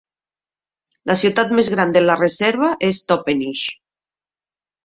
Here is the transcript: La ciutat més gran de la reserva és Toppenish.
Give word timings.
La 1.11 1.15
ciutat 1.23 1.53
més 1.59 1.69
gran 1.75 1.93
de 1.97 2.03
la 2.05 2.17
reserva 2.21 2.71
és 2.91 3.03
Toppenish. 3.13 3.67